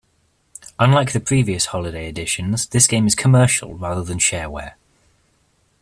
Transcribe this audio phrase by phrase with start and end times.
[0.79, 4.73] Unlike the previous holiday editions, this game is commercial rather than shareware.